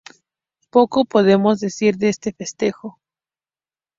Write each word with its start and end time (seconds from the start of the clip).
Poco 0.71 1.05
podemos 1.05 1.59
decir 1.59 1.97
de 1.97 2.09
este 2.09 2.33
festejo. 2.33 2.99